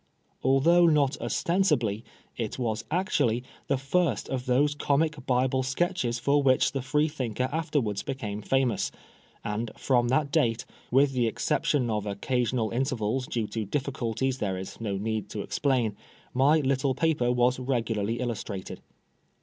Although 0.41 0.87
not 0.87 1.15
ostensibly, 1.21 2.03
it 2.35 2.57
was 2.57 2.83
actually, 2.89 3.43
the 3.67 3.77
first 3.77 4.27
of 4.29 4.47
those 4.47 4.73
Comic 4.73 5.23
Bible 5.27 5.61
Sketches 5.61 6.17
for 6.17 6.41
which 6.41 6.71
the 6.71 6.81
Free 6.81 7.07
thinker 7.07 7.47
afterwards 7.51 8.01
became 8.01 8.41
famous; 8.41 8.91
and 9.43 9.69
from 9.77 10.07
that 10.07 10.31
date, 10.31 10.65
with 10.89 11.11
the 11.11 11.27
exception 11.27 11.91
of 11.91 12.07
occasional 12.07 12.71
intervals 12.71 13.27
due 13.27 13.45
to 13.49 13.63
difficulties 13.63 14.39
there 14.39 14.57
is 14.57 14.81
no 14.81 14.97
need 14.97 15.29
to 15.29 15.41
explain, 15.41 15.95
my 16.33 16.61
little 16.61 16.95
paper 16.95 17.31
was 17.31 17.59
regularly 17.59 18.19
illustrated. 18.19 18.81